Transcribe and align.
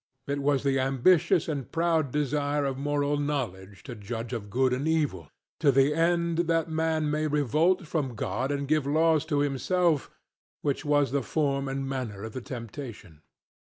It 0.27 0.39
was 0.39 0.63
the 0.63 0.79
ambitious 0.79 1.47
and 1.47 1.71
proud 1.71 2.09
desire 2.11 2.65
of 2.65 2.75
moral 2.75 3.17
knowledge 3.17 3.83
to 3.83 3.93
judge 3.93 4.33
of 4.33 4.49
good 4.49 4.73
and 4.73 4.87
evil, 4.87 5.29
to 5.59 5.71
the 5.71 5.93
end 5.93 6.39
that 6.49 6.67
man 6.71 7.11
may 7.11 7.27
revolt 7.27 7.85
from 7.85 8.15
God 8.15 8.51
and 8.51 8.67
give 8.67 8.87
laws 8.87 9.25
to 9.25 9.41
himself, 9.41 10.09
which 10.63 10.83
was 10.83 11.11
the 11.11 11.21
form 11.21 11.67
and 11.67 11.87
manner 11.87 12.23
of 12.23 12.33
the 12.33 12.41
temptation. 12.41 13.21